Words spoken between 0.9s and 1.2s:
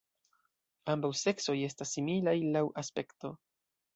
Ambaŭ